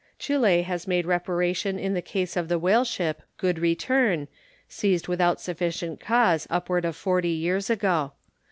[0.17, 4.27] Chile has made reparation in the case of the whale ship Good Return,
[4.67, 8.13] seized without sufficient cause upward of forty years ago.